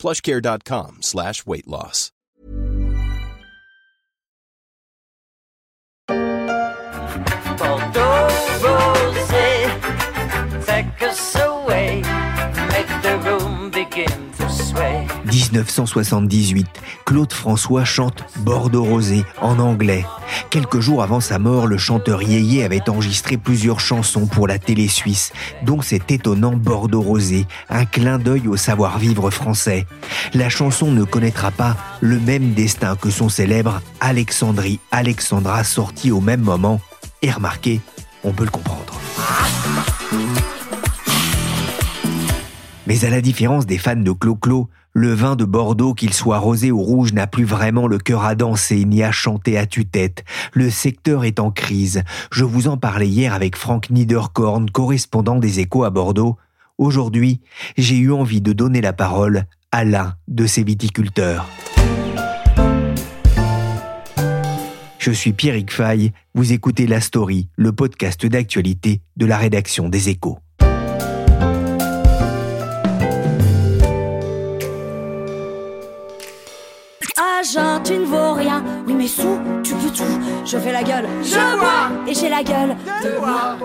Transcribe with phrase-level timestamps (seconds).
[0.00, 2.10] plushcare.com slash weight loss.
[7.58, 8.28] Bordeaux
[8.62, 9.66] rosé,
[15.24, 16.66] 1978,
[17.04, 20.04] Claude François chante Bordeaux Rosé en anglais.
[20.50, 24.88] Quelques jours avant sa mort, le chanteur Yéyé avait enregistré plusieurs chansons pour la télé
[24.88, 29.86] suisse, dont cet étonnant Bordeaux Rosé, un clin d'œil au savoir-vivre français.
[30.34, 36.20] La chanson ne connaîtra pas le même destin que son célèbre Alexandrie Alexandra sorti au
[36.20, 36.80] même moment.
[37.22, 37.80] Et remarquez,
[38.24, 39.00] on peut le comprendre.
[42.90, 46.72] Mais à la différence des fans de Clo-Clo, le vin de Bordeaux, qu'il soit rosé
[46.72, 50.24] ou rouge, n'a plus vraiment le cœur à danser ni à chanter à tue-tête.
[50.54, 52.02] Le secteur est en crise.
[52.32, 56.36] Je vous en parlais hier avec Frank Niederkorn, correspondant des Échos à Bordeaux.
[56.78, 57.40] Aujourd'hui,
[57.78, 61.46] j'ai eu envie de donner la parole à l'un de ces viticulteurs.
[64.98, 70.08] Je suis Pierrick Fay, vous écoutez La Story, le podcast d'actualité de la rédaction des
[70.08, 70.40] Échos.
[77.90, 78.62] Tu ne vaux rien.
[78.86, 80.04] Oui, mais sous, tu peux tout.
[80.46, 81.06] Je fais la gueule.
[81.22, 81.90] Je bois.
[82.08, 82.76] Et j'ai la gueule.
[83.02, 83.58] De bois.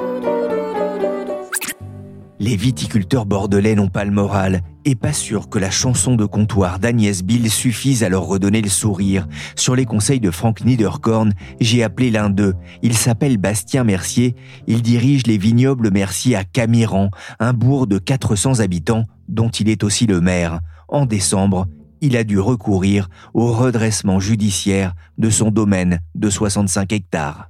[2.40, 6.80] Les viticulteurs bordelais n'ont pas le moral et pas sûr que la chanson de comptoir
[6.80, 9.28] d'Agnès Bill suffise à leur redonner le sourire.
[9.56, 12.56] Sur les conseils de Frank Niederkorn, j'ai appelé l'un d'eux.
[12.82, 14.36] Il s'appelle Bastien Mercier.
[14.68, 19.84] Il dirige les vignobles Mercier à Camiran, un bourg de 400 habitants dont il est
[19.84, 20.60] aussi le maire.
[20.88, 21.68] En décembre,
[22.02, 27.50] il a dû recourir au redressement judiciaire de son domaine de 65 hectares.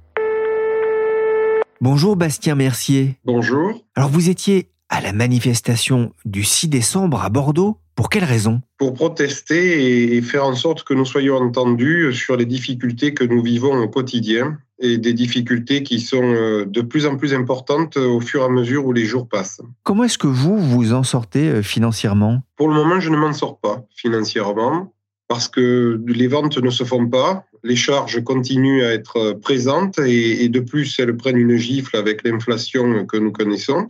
[1.80, 3.18] Bonjour Bastien Mercier.
[3.24, 3.84] Bonjour.
[3.94, 7.78] Alors vous étiez à la manifestation du 6 décembre à Bordeaux.
[7.94, 8.60] Pour quelle raison?
[8.76, 13.42] Pour protester et faire en sorte que nous soyons entendus sur les difficultés que nous
[13.42, 18.20] vivons au quotidien et des difficultés qui sont euh, de plus en plus importantes au
[18.20, 19.60] fur et à mesure où les jours passent.
[19.82, 22.42] Comment est-ce que vous vous en sortez euh, financièrement?
[22.56, 24.92] Pour le moment, je ne m'en sors pas financièrement
[25.28, 30.44] parce que les ventes ne se font pas, les charges continuent à être présentes et,
[30.44, 33.86] et de plus, elles prennent une gifle avec l'inflation que nous connaissons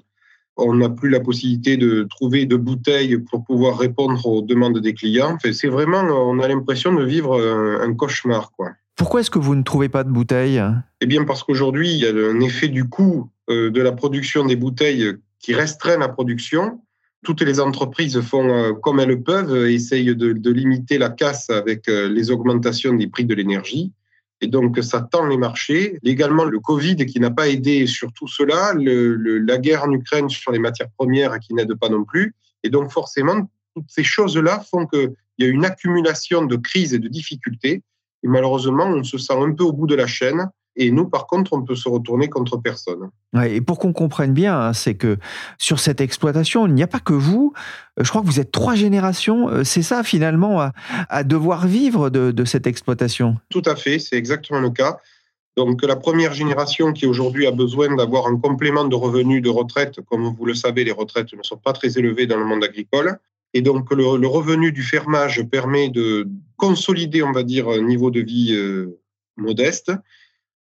[0.57, 4.95] on n'a plus la possibilité de trouver de bouteilles pour pouvoir répondre aux demandes des
[4.95, 5.35] clients.
[5.35, 8.71] Enfin, c'est vraiment, on a l'impression de vivre un, cauchemar, quoi.
[8.97, 10.63] Pourquoi est-ce que vous ne trouvez pas de bouteilles?
[11.03, 14.45] Eh bien, parce qu'aujourd'hui, il y a un effet du coût euh, de la production
[14.47, 16.81] des bouteilles qui restreint la production.
[17.23, 21.89] Toutes les entreprises font euh, comme elles peuvent, essayent de, de limiter la casse avec
[21.89, 23.93] euh, les augmentations des prix de l'énergie.
[24.41, 25.99] Et donc, ça tend les marchés.
[26.03, 30.53] Également, le Covid qui n'a pas aidé sur tout cela, la guerre en Ukraine sur
[30.53, 32.35] les matières premières qui n'aide pas non plus.
[32.63, 36.99] Et donc, forcément, toutes ces choses-là font qu'il y a une accumulation de crises et
[36.99, 37.83] de difficultés.
[38.23, 40.49] Et malheureusement, on se sent un peu au bout de la chaîne.
[40.79, 43.09] Et nous, par contre, on peut se retourner contre personne.
[43.33, 45.17] Ouais, et pour qu'on comprenne bien, hein, c'est que
[45.57, 47.55] sur cette exploitation, il n'y a pas que vous.
[47.99, 49.49] Euh, je crois que vous êtes trois générations.
[49.49, 50.73] euh, C'est ça, finalement, à,
[51.09, 53.39] à devoir vivre de, de cette exploitation.
[53.49, 54.99] Tout à fait, c'est exactement le cas.
[55.57, 60.01] Donc, la première génération qui aujourd'hui a besoin d'avoir un complément de revenus de retraite,
[60.11, 63.19] comme vous le savez, les retraites ne sont pas très élevées dans le monde agricole.
[63.55, 68.21] Et donc, le, revenu du fermage permet de consolider, on va dire, un niveau de
[68.21, 69.01] vie euh,
[69.37, 69.93] modeste.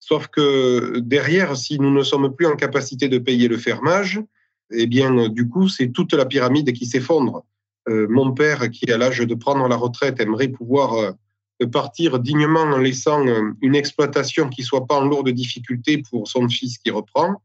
[0.01, 4.21] Sauf que derrière, si nous ne sommes plus en capacité de payer le fermage,
[4.73, 7.45] eh bien, du coup, c'est toute la pyramide qui s'effondre.
[7.89, 12.63] Euh, mon père, qui à l'âge de prendre la retraite, aimerait pouvoir euh, partir dignement
[12.63, 13.25] en laissant
[13.61, 17.43] une exploitation qui soit pas en lourde difficulté pour son fils qui reprend.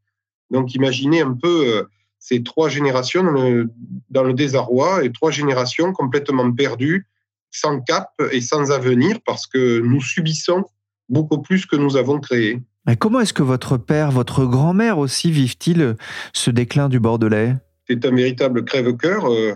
[0.49, 1.85] Donc, imaginez un peu
[2.31, 3.69] euh, ces trois générations dans le,
[4.09, 7.07] dans le désarroi et trois générations complètement perdues,
[7.51, 10.65] sans cap et sans avenir, parce que nous subissons
[11.07, 12.61] beaucoup plus que nous avons créé.
[12.85, 15.95] Mais comment est-ce que votre père, votre grand-mère aussi vivent-ils
[16.33, 17.55] ce déclin du Bordelais?
[17.87, 19.31] C'est un véritable crève-cœur.
[19.31, 19.55] Euh,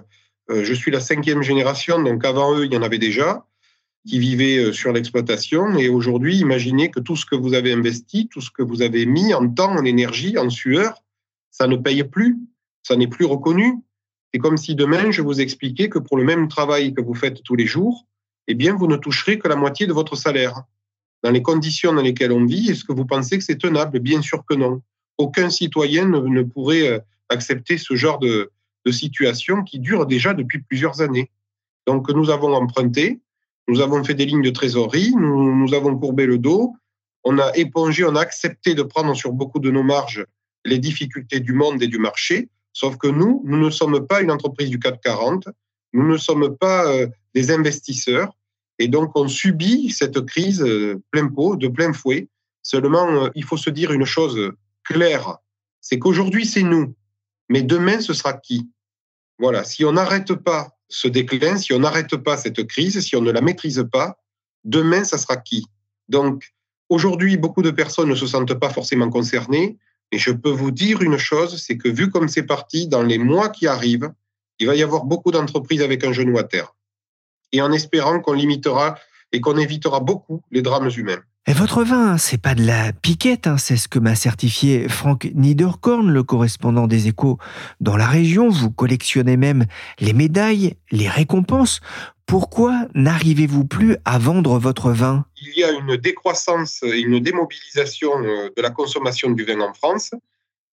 [0.50, 3.46] euh, je suis la cinquième génération, donc avant eux, il y en avait déjà
[4.08, 5.76] qui vivaient euh, sur l'exploitation.
[5.78, 9.06] Et aujourd'hui, imaginez que tout ce que vous avez investi, tout ce que vous avez
[9.06, 11.04] mis en temps, en énergie, en sueur,
[11.52, 12.38] ça ne paye plus,
[12.84, 13.76] ça n'est plus reconnu.
[14.34, 17.44] C'est comme si demain, je vous expliquais que pour le même travail que vous faites
[17.44, 18.06] tous les jours,
[18.48, 20.64] eh bien, vous ne toucherez que la moitié de votre salaire.
[21.24, 24.00] Dans les conditions dans lesquelles on vit, est-ce que vous pensez que c'est tenable?
[24.00, 24.82] Bien sûr que non.
[25.18, 27.00] Aucun citoyen ne, pourrait euh,
[27.30, 28.52] accepter ce genre de,
[28.92, 31.30] situation qui dure déjà depuis plusieurs années.
[31.86, 33.20] Donc, nous avons emprunté,
[33.68, 36.74] nous avons fait des lignes de trésorerie, nous, nous avons courbé le dos,
[37.24, 40.26] on a épongé, on a accepté de prendre sur beaucoup de nos marges
[40.66, 42.50] les difficultés du monde et du marché.
[42.80, 45.50] Sauf que nous, nous ne sommes pas une entreprise du CAC 40,
[45.92, 48.38] nous ne sommes pas euh, des investisseurs,
[48.78, 52.30] et donc on subit cette crise euh, plein pot, de plein fouet.
[52.64, 54.54] Seulement, euh, il faut se dire une chose
[54.86, 55.40] claire,
[55.82, 56.96] c'est qu'aujourd'hui c'est nous,
[57.50, 58.70] mais demain ce sera qui?
[59.40, 63.22] Voilà, si on n'arrête pas ce déclin, si on n'arrête pas cette crise, si on
[63.22, 64.18] ne la maîtrise pas,
[64.64, 65.66] demain ça sera qui?
[66.08, 66.54] Donc
[66.88, 69.78] aujourd'hui, beaucoup de personnes ne se sentent pas forcément concernées.
[70.12, 73.18] Et je peux vous dire une chose, c'est que vu comme c'est parti, dans les
[73.18, 74.12] mois qui arrivent,
[74.60, 76.76] il va y avoir beaucoup d'entreprises avec un genou à terre.
[77.52, 78.96] Et en espérant qu'on limitera
[79.32, 81.22] et qu'on évitera beaucoup les drames humains.
[81.48, 85.32] Et votre vin, c'est pas de la piquette, hein, c'est ce que m'a certifié Frank
[85.34, 87.40] Niederkorn, le correspondant des échos
[87.80, 88.50] dans la région.
[88.50, 89.66] Vous collectionnez même
[90.00, 91.80] les médailles, les récompenses.
[92.30, 95.26] Pourquoi n'arrivez-vous plus à vendre votre vin?
[95.42, 99.74] Il y a une décroissance et une démobilisation euh, de la consommation du vin en
[99.74, 100.12] France.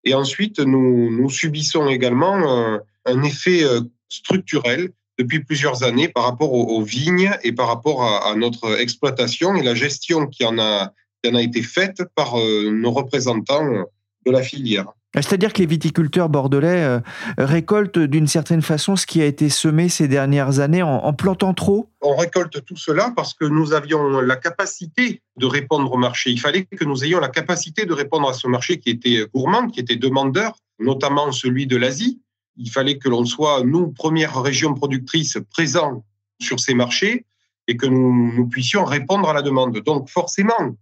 [0.05, 3.81] Et ensuite, nous, subissons également euh, un effet euh,
[4.11, 9.63] structurel depuis plusieurs années par rapport aux, vignes et par rapport à, notre exploitation et
[9.63, 10.93] la gestion qui en a
[11.25, 13.87] été faite par nos représentants
[14.27, 14.93] de la filière.
[15.15, 17.01] C'est-à-dire que les viticulteurs bordelais euh,
[17.39, 21.89] récoltent d'une certaine façon ce qui a été semé ces dernières années en, plantant trop
[22.03, 26.31] On récolte tout cela parce que nous avions la capacité de répondre au marché.
[26.31, 29.69] Il fallait que nous ayons la capacité de répondre à ce marché qui était gourmand,
[29.69, 32.21] qui était demandeur, notamment celui de l'Asie.
[32.59, 36.05] Il fallait que l'on soit, nous, première région productrice présents
[36.41, 37.25] sur ces marchés
[37.69, 39.79] et que nous puissions répondre à la demande.
[39.81, 40.77] Donc forcément,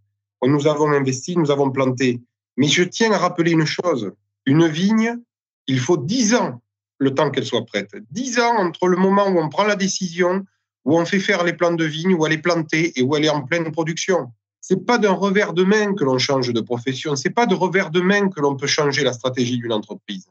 [0.47, 2.21] nous avons investi, nous avons planté.
[2.57, 4.13] Mais je tiens à rappeler une chose,
[4.47, 5.17] une vigne,
[5.67, 6.63] il faut dix ans
[6.99, 7.91] le temps qu'elle soit prête.
[8.11, 10.45] Dix ans entre le moment où on prend la décision,
[10.85, 13.25] où on fait faire les plants de vigne, où elle est plantée et où elle
[13.25, 14.29] est en pleine production.
[14.61, 17.17] C'est pas d'un revers de main que l'on change de profession.
[17.17, 20.27] C'est pas de revers de main que l'on peut changer la stratégie d'une entreprise.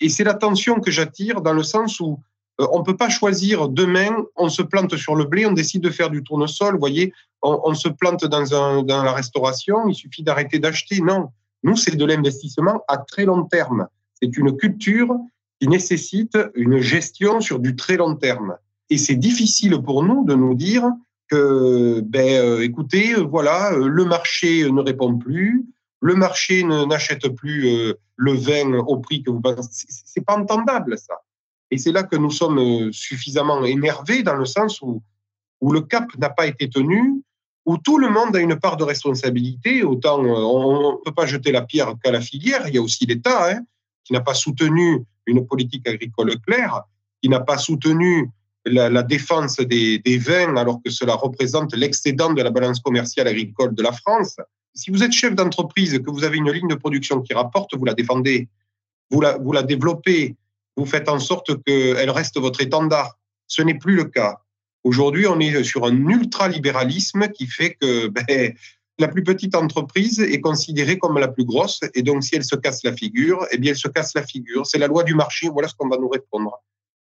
[0.00, 2.20] Et c'est l'attention que j'attire dans le sens où
[2.60, 5.82] euh, on ne peut pas choisir demain, on se plante sur le blé, on décide
[5.82, 10.58] de faire du tournesol, vous voyez, on, se plante dans la restauration, il suffit d'arrêter
[10.58, 11.00] d'acheter.
[11.00, 11.30] Non,
[11.62, 13.88] nous, c'est de l'investissement à très long terme.
[14.20, 15.16] C'est une culture
[15.60, 18.56] qui nécessite une gestion sur du très long terme.
[18.90, 20.84] Et c'est difficile pour nous de nous dire
[21.28, 25.66] que, ben, euh, écoutez, euh, voilà, euh, le marché ne répond plus,
[26.00, 29.86] le marché n'achète plus le vin au prix que vous pensez.
[29.88, 31.14] C'est pas entendable, ça.
[31.72, 35.02] Et c'est là que nous sommes suffisamment énervés dans le sens où,
[35.60, 37.20] où le cap n'a pas été tenu,
[37.68, 39.82] où tout le monde a une part de responsabilité.
[39.82, 42.66] Autant euh, on ne peut pas jeter la pierre qu'à la filière.
[42.66, 43.60] Il y a aussi l'État hein,
[44.04, 46.84] qui n'a pas soutenu une politique agricole claire,
[47.22, 48.30] qui n'a pas soutenu
[48.64, 53.82] la, défense des, vins alors que cela représente l'excédent de la balance commerciale agricole de
[53.82, 54.36] la France.
[54.74, 57.84] Si vous êtes chef d'entreprise, que vous avez une ligne de production qui rapporte, vous
[57.84, 58.48] la défendez,
[59.10, 60.36] vous la, vous la développez,
[60.74, 63.18] vous faites en sorte qu'elle reste votre étendard.
[63.46, 64.40] Ce n'est plus le cas.
[64.84, 68.54] Aujourd'hui, on est sur un ultralibéralisme qui fait que ben,
[68.98, 71.80] la plus petite entreprise est considérée comme la plus grosse.
[71.94, 74.66] Et donc, si elle se casse la figure, eh bien, elle se casse la figure.
[74.66, 75.48] C'est la loi du marché.
[75.48, 76.60] Voilà ce qu'on va nous répondre.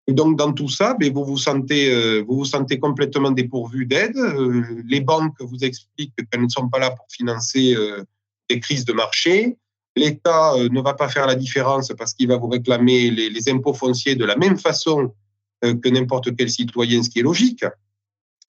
[0.07, 3.86] Et donc, dans tout ça, ben, vous, vous, sentez, euh, vous vous sentez complètement dépourvu
[3.86, 4.17] d'aide.
[4.17, 8.03] Euh, les banques vous expliquent qu'elles ne sont pas là pour financer euh,
[8.50, 9.57] des crises de marché.
[9.98, 14.15] L'État ne va pas faire la différence parce qu'il va vous réclamer les, impôts fonciers
[14.15, 15.13] de la même façon
[15.62, 17.63] que n'importe quel citoyen, ce qui est logique.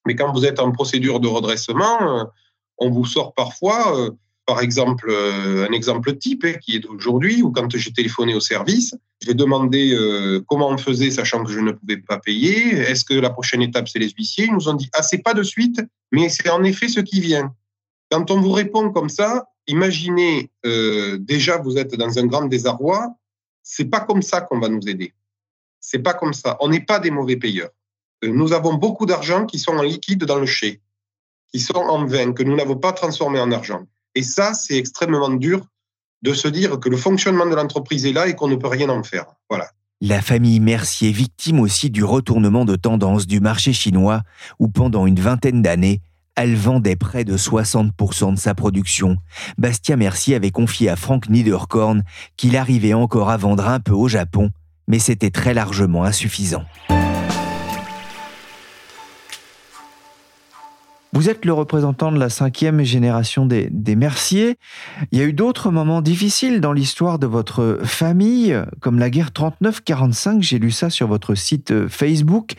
[0.07, 2.25] Mais quand vous êtes en procédure de redressement, euh,
[2.79, 4.11] on vous sort parfois, euh,
[4.47, 8.93] par exemple, un exemple type hein, qui est d'aujourd'hui, où quand j'ai téléphoné au service,
[9.25, 9.97] j'ai demandé
[10.49, 12.73] comment on faisait, sachant que je ne pouvais pas payer.
[12.73, 14.47] Est-ce que la prochaine étape, c'est les huissiers?
[14.47, 17.21] Ils nous ont dit, ah, c'est pas de suite, mais c'est en effet ce qui
[17.21, 17.55] vient.
[18.11, 20.51] Quand on vous répond comme ça, imaginez
[21.21, 23.15] déjà vous êtes dans un grand désarroi.
[23.63, 25.15] C'est pas comme ça qu'on va nous aider.
[25.83, 26.57] C'est pas comme ça.
[26.61, 27.71] On n'est pas des mauvais payeurs.
[28.25, 30.81] Euh, nous avons beaucoup d'argent qui sont en liquide dans le chai,
[31.53, 33.83] qui sont en vin, que nous n'avons pas transformé en argent.
[34.15, 35.67] Et ça, c'est extrêmement dur
[36.23, 38.89] de se dire que le fonctionnement de l'entreprise est là et qu'on ne peut rien
[38.89, 39.27] en faire.
[39.51, 39.71] Voilà.
[40.01, 44.23] La famille Mercier, victime aussi du retournement de tendance du marché chinois,
[44.61, 46.01] où pendant une vingtaine d'années,
[46.37, 49.17] elle vendait près de 60% de sa production.
[49.59, 52.05] Bastien Mercier avait confié à Frank Niederkorn
[52.37, 54.51] qu'il arrivait encore à vendre un peu au Japon
[54.89, 56.65] mais c'était très largement insuffisant.
[61.15, 64.57] Vous êtes le représentant de la cinquième génération des, des Merciers.
[65.13, 69.31] Il y a eu d'autres moments difficiles dans l'histoire de votre famille, comme la guerre
[69.31, 70.41] 39-45.
[70.41, 72.55] J'ai lu ça sur votre site Facebook.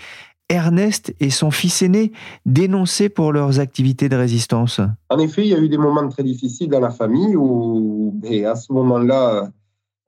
[0.50, 2.12] Ernest et son fils aîné
[2.46, 4.82] dénoncés pour leurs activités de résistance.
[5.10, 8.46] En effet, il y a eu des moments très difficiles dans la famille où, et
[8.46, 9.50] à ce moment-là,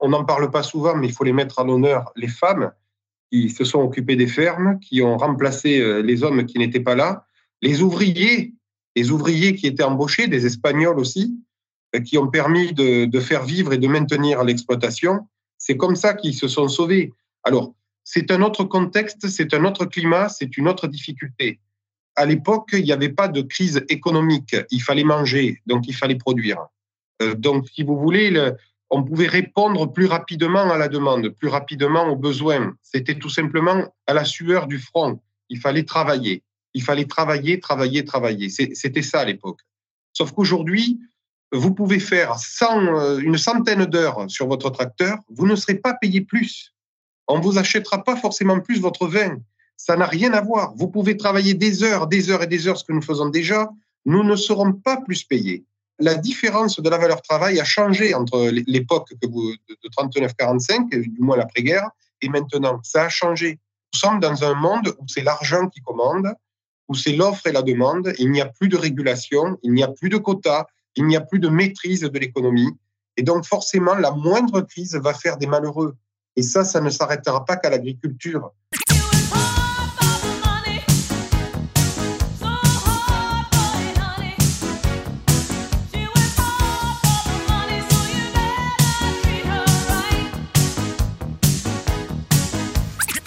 [0.06, 2.70] on n'en parle pas souvent, mais il faut les mettre en honneur, les femmes
[3.32, 6.94] qui se sont occupées des fermes, qui ont remplacé euh, les hommes qui n'étaient pas
[6.94, 7.26] là,
[7.60, 8.54] les ouvriers,
[8.94, 11.36] les ouvriers qui étaient embauchés, des Espagnols aussi,
[11.96, 15.26] euh, qui ont permis de, de faire vivre et de maintenir l'exploitation.
[15.58, 17.12] C'est comme ça qu'ils se sont sauvés.
[17.42, 21.58] Alors, c'est un autre contexte, c'est un autre climat, c'est une autre difficulté.
[22.14, 24.54] À l'époque, il n'y avait pas de crise économique.
[24.70, 26.60] Il fallait manger, donc il fallait produire.
[27.22, 28.30] Euh, donc, si vous voulez,
[28.90, 32.74] on pouvait répondre plus rapidement à la demande, plus rapidement aux besoins.
[32.82, 35.20] C'était tout simplement à la sueur du front.
[35.48, 36.42] Il fallait travailler.
[36.74, 38.48] Il fallait travailler, travailler, travailler.
[38.48, 39.60] C'était ça à l'époque.
[40.12, 41.00] Sauf qu'aujourd'hui,
[41.52, 46.20] vous pouvez faire euh, une centaine d'heures sur votre tracteur, vous ne serez pas payé
[46.20, 46.72] plus
[47.28, 49.38] on vous achètera pas forcément plus votre vin.
[49.76, 50.74] Ça n'a rien à voir.
[50.76, 53.68] Vous pouvez travailler des heures, des heures et des heures, ce que nous faisons déjà.
[54.04, 55.64] Nous ne serons pas plus payés.
[55.98, 59.28] La différence de la valeur travail a changé entre l'époque de
[59.88, 61.88] 39-45, du moins l'après-guerre,
[62.20, 62.80] et maintenant.
[62.82, 63.58] Ça a changé.
[63.94, 66.34] Nous sommes dans un monde où c'est l'argent qui commande,
[66.88, 68.12] où c'est l'offre et la demande.
[68.18, 71.20] Il n'y a plus de régulation, il n'y a plus de quotas, il n'y a
[71.20, 72.70] plus de maîtrise de l'économie.
[73.16, 75.96] Et donc, forcément, la moindre crise va faire des malheureux.
[76.36, 78.52] Et ça, ça ne s'arrêtera pas qu'à l'agriculture.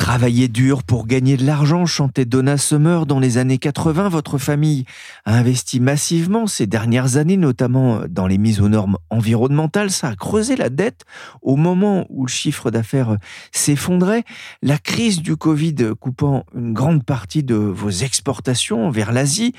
[0.09, 4.09] Travailler dur pour gagner de l'argent, chantait Donna Summer dans les années 80.
[4.09, 4.85] Votre famille
[5.23, 9.91] a investi massivement ces dernières années, notamment dans les mises aux normes environnementales.
[9.91, 11.05] Ça a creusé la dette
[11.43, 13.17] au moment où le chiffre d'affaires
[13.51, 14.23] s'effondrait.
[14.63, 19.53] La crise du Covid coupant une grande partie de vos exportations vers l'Asie.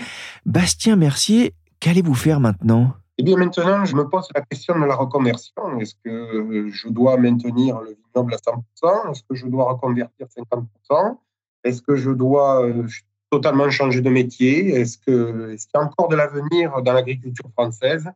[0.47, 2.97] Bastien Mercier, qu'allez-vous faire maintenant?
[3.21, 5.79] Eh bien, maintenant, je me pose la question de la reconversion.
[5.79, 11.19] Est-ce que je dois maintenir le vignoble à 100% Est-ce que je dois reconvertir 50%
[11.63, 12.87] Est-ce que je dois euh,
[13.31, 14.71] totalement changer de métier?
[14.71, 18.09] Est-ce qu'il y a encore de l'avenir dans l'agriculture française?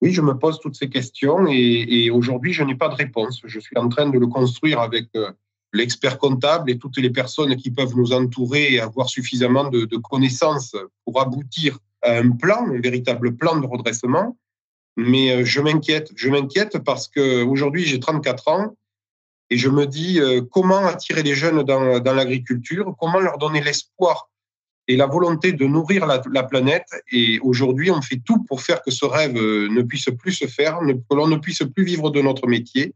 [0.00, 3.42] Oui, je me pose toutes ces questions et, aujourd'hui, je n'ai pas de réponse.
[3.44, 5.32] Je suis en train de le construire avec euh,
[5.72, 10.76] l'expert comptable et toutes les personnes qui peuvent nous entourer et avoir suffisamment de connaissances
[11.04, 14.36] pour aboutir un plan, un véritable plan de redressement.
[14.96, 16.10] Mais euh, je m'inquiète.
[16.16, 18.76] Je m'inquiète parce qu'aujourd'hui, j'ai 34 ans
[19.50, 24.30] et je me dis euh, comment attirer les jeunes dans, l'agriculture, comment leur donner l'espoir
[24.88, 26.88] et la volonté de nourrir la, la planète?
[27.10, 30.46] Et aujourd'hui, on fait tout pour faire que ce rêve euh, ne puisse plus se
[30.46, 32.94] faire, que l'on ne puisse plus vivre de notre métier.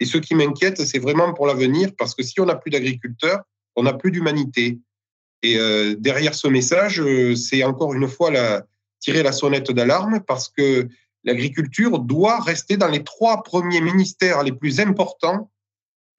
[0.00, 3.42] Et ce qui m'inquiète, c'est vraiment pour l'avenir, parce que si on n'a plus d'agriculteurs,
[3.76, 4.78] on n'a plus d'humanité.
[5.42, 8.30] Et euh, derrière ce message, euh, c'est encore une fois
[8.98, 10.88] tirer la sonnette d'alarme parce que
[11.24, 15.50] l'agriculture doit rester dans les trois premiers ministères les plus importants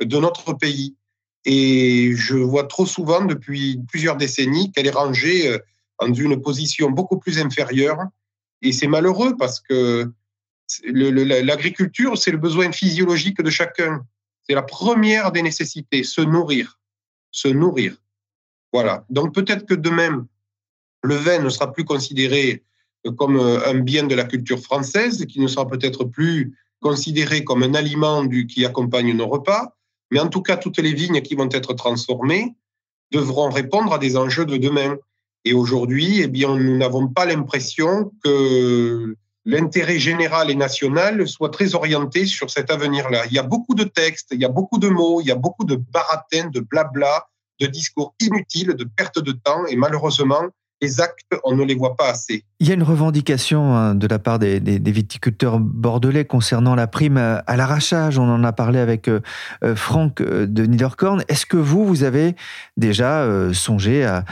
[0.03, 0.95] de notre pays.
[1.45, 5.59] Et je vois trop souvent depuis plusieurs décennies qu'elle est rangée euh,
[5.99, 7.99] dans une position beaucoup plus inférieure.
[8.61, 10.11] Et c'est malheureux parce que
[10.85, 14.05] l'agriculture, c'est le besoin physiologique de chacun.
[14.47, 16.79] C'est la première des nécessités, se nourrir.
[17.31, 17.97] Se nourrir.
[18.73, 19.05] Voilà.
[19.09, 20.25] Donc peut-être que de même,
[21.03, 22.63] le vin ne sera plus considéré
[23.05, 27.43] euh, comme euh, un bien de la culture française, qui ne sera peut-être plus considéré
[27.43, 29.75] comme un aliment qui accompagne nos repas,
[30.09, 32.55] mais en tout cas, toutes les vignes qui vont être transformées
[33.11, 34.97] devront répondre à des enjeux de demain.
[35.45, 41.75] Et aujourd'hui, eh bien, nous n'avons pas l'impression que l'intérêt général et national soit très
[41.75, 43.25] orienté sur cet avenir-là.
[43.27, 45.35] Il y a beaucoup de textes, il y a beaucoup de mots, il y a
[45.35, 47.27] beaucoup de baratins, de blabla,
[47.61, 50.49] de discours inutiles, de perte de temps, et malheureusement,
[50.81, 52.43] les actes, on ne les voit pas assez.
[52.59, 57.17] Il y a une revendication hein, de la part des, viticulteurs bordelais concernant la prime
[57.17, 58.17] à, l'arrachage.
[58.17, 59.21] On en a parlé avec euh,
[59.63, 61.23] euh, Franck euh, de Niederkorn.
[61.27, 62.35] Est-ce que vous, vous avez
[62.77, 64.25] déjà songé à,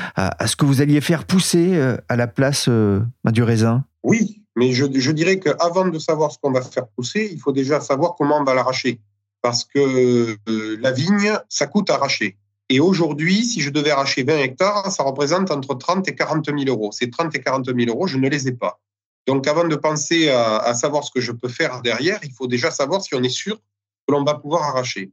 [0.45, 3.85] ce que vous alliez faire pousser à la place du raisin?
[4.03, 7.51] Oui, mais je, je dirais qu'avant de savoir ce qu'on va faire pousser, il faut
[7.51, 8.99] déjà savoir comment on va l'arracher.
[9.41, 10.35] Parce que
[10.81, 12.37] la vigne, ça coûte à arracher.
[12.69, 16.59] Et aujourd'hui, si je devais arracher 20 hectares, ça représente entre 30 et 40 000
[16.67, 16.91] euros.
[16.91, 18.79] Ces 30 et 40 000 euros, je ne les ai pas.
[19.27, 22.71] Donc, avant de penser à, savoir ce que je peux faire derrière, il faut déjà
[22.71, 25.11] savoir si on est sûr que l'on va pouvoir arracher.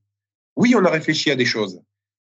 [0.56, 1.80] Oui, on a réfléchi à des choses.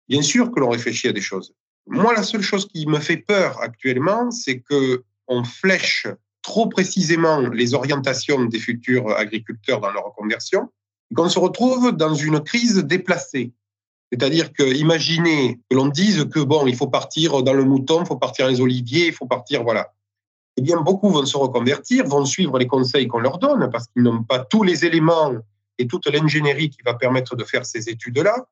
[0.07, 1.53] Bien sûr que l'on réfléchit à des choses.
[1.87, 6.07] Moi, la seule chose qui me fait peur actuellement, c'est que on flèche
[6.41, 10.69] trop précisément les orientations des futurs agriculteurs dans leur reconversion,
[11.15, 13.53] qu'on se retrouve dans une crise déplacée.
[14.11, 18.07] C'est-à-dire que imaginez que l'on dise que bon, il faut partir dans le mouton, il
[18.07, 19.93] faut partir dans les oliviers, il faut partir, voilà.
[20.57, 24.03] Eh bien, beaucoup vont se reconvertir, vont suivre les conseils qu'on leur donne parce qu'ils
[24.03, 25.33] n'ont pas tous les éléments
[25.77, 28.47] et toute l'ingénierie qui va permettre de faire ces études-là.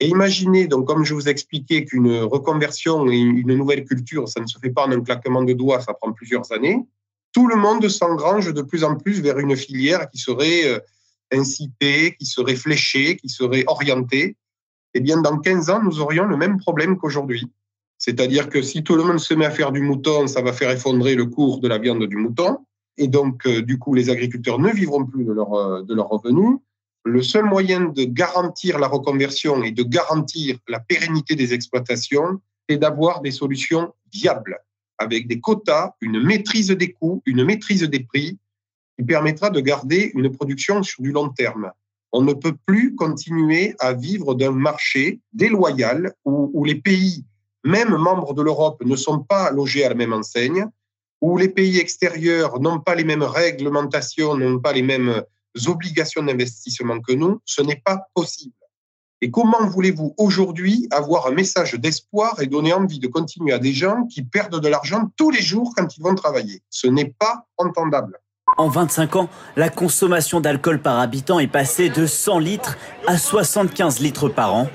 [0.00, 4.46] Et imaginez, donc, comme je vous expliquais, qu'une reconversion et une nouvelle culture, ça ne
[4.46, 6.86] se fait pas en un claquement de doigts, ça prend plusieurs années.
[7.32, 10.78] Tout le monde s'engrange de plus en plus vers une filière qui serait euh,
[11.32, 14.36] incitée, qui serait fléchée, qui serait orientée
[14.98, 17.50] eh bien, dans 15 ans, nous aurions le même problème qu'aujourd'hui.
[17.98, 20.70] C'est-à-dire que si tout le monde se met à faire du mouton, ça va faire
[20.70, 22.58] effondrer le cours de la viande du mouton.
[22.96, 26.58] Et donc, euh, du coup, les agriculteurs ne vivront plus de euh, de leur revenu.
[27.04, 32.76] Le seul moyen de garantir la reconversion et de garantir la pérennité des exploitations, c'est
[32.76, 34.58] d'avoir des solutions viables,
[34.98, 38.38] avec des quotas, une maîtrise des coûts, une maîtrise des prix,
[38.98, 41.70] qui permettra de garder une production sur du long terme.
[42.12, 47.24] On ne peut plus continuer à vivre d'un marché déloyal où, les pays,
[47.64, 50.66] même membres de l'Europe, ne sont pas logés à la même enseigne,
[51.20, 55.22] où les pays extérieurs n'ont pas les mêmes réglementations, n'ont pas les mêmes
[55.66, 57.40] obligations d'investissement que nous.
[57.44, 58.54] Ce n'est pas possible.
[59.20, 63.72] Et comment voulez-vous aujourd'hui avoir un message d'espoir et donner envie de continuer à des
[63.72, 66.62] gens qui perdent de l'argent tous les jours quand ils vont travailler?
[66.70, 68.20] Ce n'est pas entendable.
[68.56, 72.76] En 25 ans, la consommation d'alcool par habitant est passée de 100 litres
[73.06, 74.68] à 75 litres par an.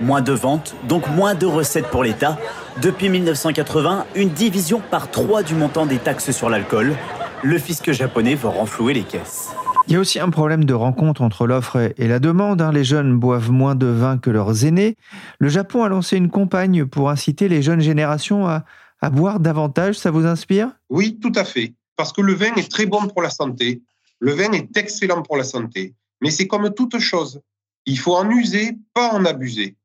[0.00, 2.38] Moins de ventes, donc moins de recettes pour l'État.
[2.80, 6.94] Depuis 1980, une division par trois du montant des taxes sur l'alcool.
[7.42, 9.50] Le fisc japonais va renflouer les caisses.
[9.88, 12.60] Il y a aussi un problème de rencontre entre l'offre et la demande.
[12.60, 12.72] Hein.
[12.72, 14.96] Les jeunes boivent moins de vin que leurs aînés.
[15.38, 18.64] Le Japon a lancé une campagne pour inciter les jeunes générations à,
[19.00, 19.94] à boire davantage.
[19.94, 20.70] Ça vous inspire?
[20.90, 23.82] Oui, tout à fait parce que le vin est très bon pour la santé.
[24.20, 25.94] Le vin est excellent pour la santé.
[26.20, 27.40] Mais c'est comme toute chose.
[27.86, 29.76] Il faut en user, pas en abuser.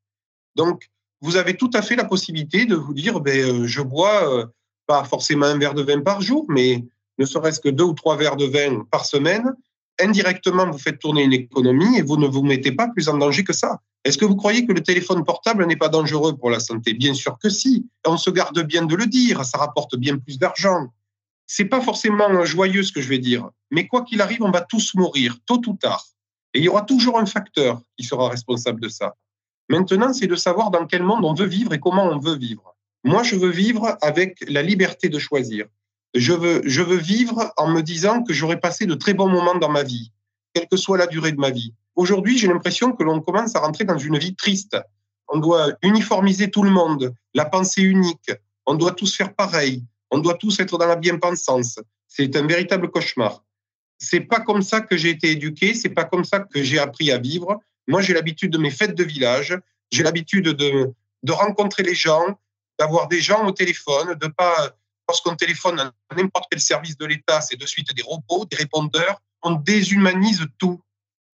[0.56, 0.89] Donc,
[1.21, 4.45] vous avez tout à fait la possibilité de vous dire, ben, euh, je bois euh,
[4.88, 6.84] pas forcément un verre de vin par jour, mais
[7.17, 9.54] ne serait-ce que deux ou trois verres de vin par semaine.
[10.00, 13.43] Indirectement, vous faites tourner une économie et vous ne vous mettez pas plus en danger
[13.43, 13.80] que ça.
[14.04, 16.95] Est-ce que vous croyez que le téléphone portable n'est pas dangereux pour la santé?
[16.95, 17.86] Bien sûr que si.
[18.08, 19.45] On se garde bien de le dire.
[19.45, 20.91] Ça rapporte bien plus d'argent
[21.52, 24.62] c'est pas forcément joyeux ce que je vais dire, mais quoi qu'il arrive, on va
[24.62, 26.06] tous mourir, tôt ou tard.
[26.54, 29.16] Et il y aura toujours un facteur qui sera responsable de ça.
[29.68, 32.74] Maintenant, c'est de savoir dans quel monde on veut vivre et comment on veut vivre.
[33.04, 35.66] Moi, je veux vivre avec la liberté de choisir.
[36.16, 39.56] Je veux, je veux vivre en me disant que j'aurai passé de très bons moments
[39.56, 40.14] dans ma vie,
[40.54, 41.74] quelle que soit la durée de ma vie.
[41.98, 44.78] Aujourd'hui, j'ai l'impression que l'on commence à rentrer dans une vie triste.
[45.28, 48.32] On doit uniformiser tout le monde, la pensée unique.
[48.66, 49.84] On doit tous faire pareil.
[50.12, 51.80] On doit tous être dans la bien-pensance.
[52.08, 53.43] C'est un véritable cauchemar.
[53.97, 57.12] C'est pas comme ça que j'ai été éduqué, c'est pas comme ça que j'ai appris
[57.12, 57.60] à vivre.
[57.88, 59.58] Moi, j'ai l'habitude de mes fêtes de village,
[59.91, 60.91] j'ai l'habitude de,
[61.24, 62.39] de rencontrer les gens,
[62.80, 64.76] d'avoir des gens au téléphone, de pas,
[65.08, 69.21] lorsqu'on téléphone à n'importe quel service de l'État, c'est de suite des robots, des répondeurs.
[69.43, 70.82] On déshumanise tout.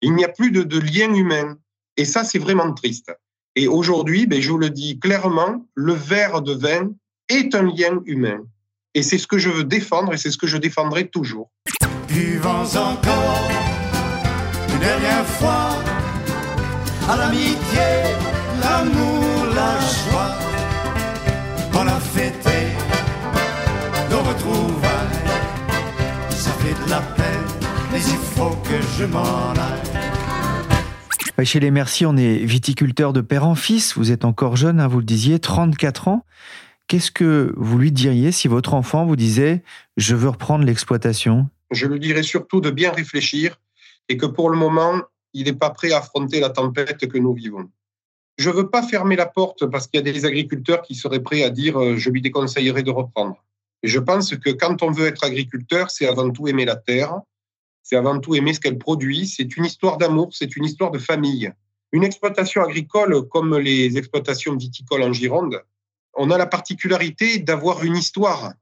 [0.02, 1.58] Il n'y a plus de, de lien humain.
[1.96, 3.12] Et ça, c'est vraiment triste.
[3.56, 6.92] Et aujourd'hui, ben, je vous le dis clairement, le verre de vin
[7.30, 8.46] est un lien humain.
[8.98, 11.52] Et c'est ce que je veux défendre et c'est ce que je défendrai toujours.
[12.08, 13.48] Buvons encore
[14.74, 15.70] une dernière fois
[17.08, 17.90] à l'amitié,
[18.60, 20.34] l'amour, la joie.
[21.76, 22.70] On a fêté
[24.10, 25.22] nos retrouvailles.
[26.32, 27.46] Ça fait de la peine,
[27.92, 31.46] mais il faut que je m'en aille.
[31.46, 33.96] Chez les Merci, on est viticulteur de père en fils.
[33.96, 36.26] Vous êtes encore jeune, hein, vous le disiez, 34 ans.
[36.88, 39.62] Qu'est-ce que vous lui diriez si votre enfant vous disait
[39.97, 41.50] je veux reprendre l'exploitation?
[41.69, 43.60] Je lui dirais surtout de bien réfléchir
[44.08, 45.02] et que pour le moment,
[45.34, 47.69] il n'est pas prêt à affronter la tempête que nous vivons.
[48.38, 51.21] Je ne veux pas fermer la porte parce qu'il y a des agriculteurs qui seraient
[51.21, 53.43] prêts à dire euh, je lui déconseillerais de reprendre.
[53.84, 57.19] Je pense que quand on veut être agriculteur, c'est avant tout aimer la terre,
[57.84, 61.00] c'est avant tout aimer ce qu'elle produit, c'est une histoire d'amour, c'est une histoire de
[61.00, 61.52] famille.
[61.91, 65.62] Une exploitation agricole comme les exploitations viticoles en Gironde,
[66.18, 68.54] on a la particularité d'avoir une histoire.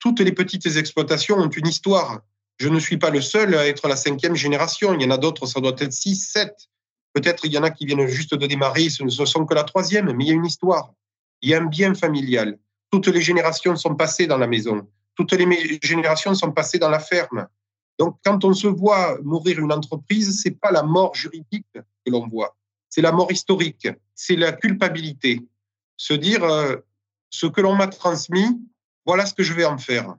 [0.00, 2.20] Toutes les petites exploitations ont une histoire.
[2.58, 4.92] Je ne suis pas le seul à être la cinquième génération.
[4.94, 6.68] Il y en a d'autres, ça doit être six, sept.
[7.14, 9.64] Peut-être il y en a qui viennent juste de démarrer, ce ne sont que la
[9.64, 10.92] troisième, mais il y a une histoire.
[11.40, 12.58] Il y a un bien familial.
[12.90, 14.86] Toutes les générations sont passées dans la maison.
[15.14, 17.46] Toutes les générations sont passées dans la ferme.
[17.98, 22.28] Donc, quand on se voit mourir une entreprise, c'est pas la mort juridique que l'on
[22.28, 22.56] voit,
[22.88, 25.42] c'est la mort historique, c'est la culpabilité
[25.98, 26.76] se dire euh,
[27.30, 28.60] ce que l'on m'a transmis,
[29.06, 30.14] voilà ce que je vais en faire.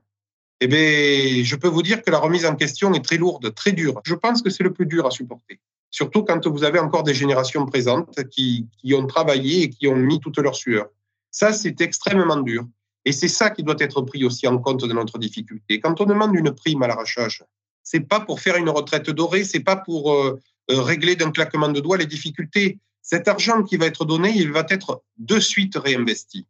[0.60, 3.72] Eh bien, je peux vous dire que la remise en question est très lourde, très
[3.72, 4.00] dure.
[4.04, 5.58] Je pense que c'est le plus dur à supporter.
[5.90, 10.20] Surtout quand vous avez encore des générations présentes qui, ont travaillé et qui ont mis
[10.20, 10.86] toute leur sueur.
[11.30, 12.66] Ça, c'est extrêmement dur.
[13.04, 15.80] Et c'est ça qui doit être pris aussi en compte de notre difficulté.
[15.80, 17.42] Quand on demande une prime à l'arrachage,
[17.82, 20.38] c'est pas pour faire une retraite dorée, c'est pas pour euh,
[20.70, 22.78] euh, régler d'un claquement de doigts les difficultés.
[23.00, 26.46] Cet argent qui va être donné, il va être de suite réinvesti.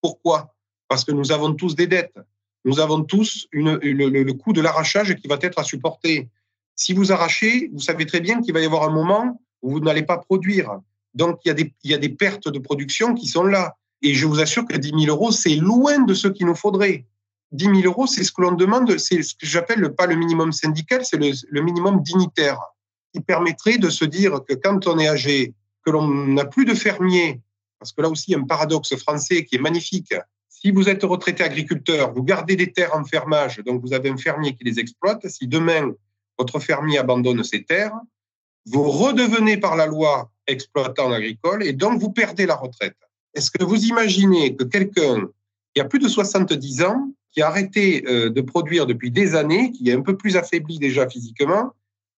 [0.00, 0.54] Pourquoi?
[0.88, 2.18] Parce que nous avons tous des dettes.
[2.64, 6.28] Nous avons tous le, coût de l'arrachage qui va être à supporter.
[6.74, 9.80] Si vous arrachez, vous savez très bien qu'il va y avoir un moment où vous
[9.80, 10.78] n'allez pas produire.
[11.14, 13.74] Donc, il y, a des, pertes de production qui sont là.
[14.02, 17.06] Et je vous assure que 10 000 euros, c'est loin de ce qu'il nous faudrait.
[17.52, 20.52] 10 000 euros, c'est ce que l'on demande, c'est ce que j'appelle pas le minimum
[20.52, 22.60] syndical, c'est le, minimum dignitaire,
[23.12, 26.74] qui permettrait de se dire que quand on est âgé, que l'on n'a plus de
[26.74, 27.40] fermiers,
[27.78, 30.14] parce que là aussi, un paradoxe français qui est magnifique.
[30.48, 34.16] Si vous êtes retraité agriculteur, vous gardez des terres en fermage, donc vous avez un
[34.16, 35.26] fermier qui les exploite.
[35.28, 35.92] Si demain,
[36.36, 37.94] votre fermier abandonne ses terres,
[38.66, 42.96] vous redevenez par la loi exploitant agricole et donc vous perdez la retraite.
[43.34, 45.28] Est-ce que vous imaginez que quelqu'un
[45.74, 49.70] qui a plus de 70 ans, qui a arrêté euh, de produire depuis des années,
[49.70, 51.72] qui est un peu plus affaibli déjà physiquement,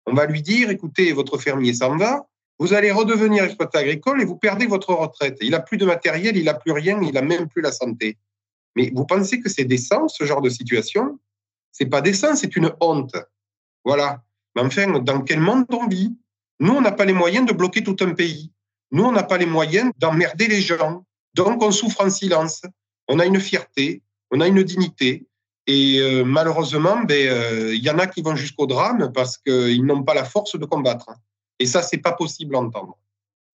[0.05, 2.25] on va lui dire, écoutez, votre fermier s'en va,
[2.59, 5.37] vous allez redevenir exploitant agricole et vous perdez votre retraite.
[5.41, 8.17] Il n'a plus de matériel, il n'a plus rien, il n'a même plus la santé.
[8.75, 11.19] Mais vous pensez que c'est décent, ce genre de situation?
[11.71, 13.15] C'est pas décent, c'est une honte.
[13.85, 14.21] Voilà.
[14.55, 16.15] Mais enfin, dans quel monde on vit?
[16.59, 18.51] Nous, on n'a pas les moyens de bloquer tout un pays.
[18.91, 21.05] Nous, on n'a pas les moyens d'emmerder les gens.
[21.35, 22.63] Donc, on souffre en silence.
[23.07, 25.25] On a une fierté, on a une dignité.
[25.67, 29.85] Et euh, malheureusement, ben, euh, il y en a qui vont jusqu'au drame parce qu'ils
[29.85, 31.09] n'ont pas la force de combattre.
[31.59, 32.97] Et ça, c'est pas possible à entendre.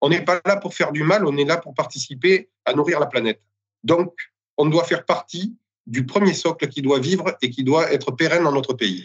[0.01, 3.01] On n'est pas là pour faire du mal, on est là pour participer à nourrir
[3.01, 3.41] la planète.
[3.83, 4.15] Donc,
[4.59, 8.45] on doit faire partie du premier socle qui doit vivre et qui doit être pérenne
[8.45, 9.05] dans notre pays.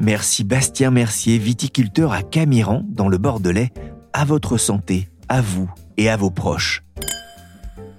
[0.00, 3.70] Merci Bastien Mercier, viticulteur à Camiran, dans le Bordelais.
[4.12, 6.82] À votre santé, à vous et à vos proches.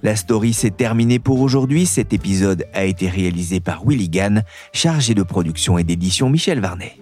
[0.04, 1.88] La story s'est terminée pour aujourd'hui.
[1.88, 6.96] Cet épisode a été réalisé par Willy Gann, chargé de production et d'édition Michel Varnet.